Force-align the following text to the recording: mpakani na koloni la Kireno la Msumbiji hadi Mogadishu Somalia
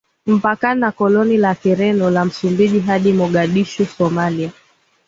mpakani 0.25 0.79
na 0.81 0.91
koloni 0.91 1.37
la 1.37 1.55
Kireno 1.55 2.09
la 2.09 2.25
Msumbiji 2.25 2.79
hadi 2.79 3.13
Mogadishu 3.13 3.85
Somalia 3.85 4.51